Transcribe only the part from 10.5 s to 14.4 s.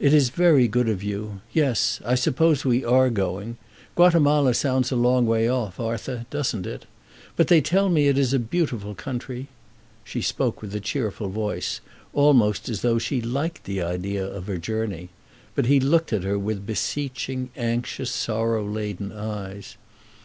with a cheerful voice, almost as though she liked the idea